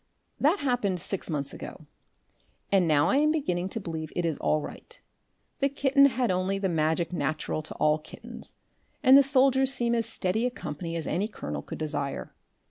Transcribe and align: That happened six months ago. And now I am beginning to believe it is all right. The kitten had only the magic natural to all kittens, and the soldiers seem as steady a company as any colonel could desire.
That 0.39 0.61
happened 0.61 0.99
six 0.99 1.29
months 1.29 1.53
ago. 1.53 1.85
And 2.71 2.87
now 2.87 3.07
I 3.07 3.17
am 3.17 3.31
beginning 3.31 3.69
to 3.69 3.79
believe 3.79 4.11
it 4.15 4.25
is 4.25 4.39
all 4.39 4.59
right. 4.59 4.99
The 5.59 5.69
kitten 5.69 6.05
had 6.05 6.31
only 6.31 6.57
the 6.57 6.69
magic 6.69 7.13
natural 7.13 7.61
to 7.61 7.75
all 7.75 7.99
kittens, 7.99 8.55
and 9.03 9.15
the 9.15 9.21
soldiers 9.21 9.71
seem 9.71 9.93
as 9.93 10.07
steady 10.07 10.47
a 10.47 10.49
company 10.49 10.95
as 10.95 11.05
any 11.05 11.27
colonel 11.27 11.61
could 11.61 11.77
desire. 11.77 12.33